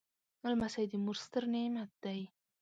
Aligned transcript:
لمسی 0.49 0.85
د 0.91 0.93
مور 1.03 1.17
ستر 1.23 1.43
نعمت 1.53 1.91
دی. 2.03 2.19